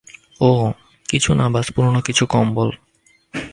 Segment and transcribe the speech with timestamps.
[0.41, 0.61] ওহ,
[1.09, 2.69] কিছু না ব্যস পুরোনো কিছু কম্বল।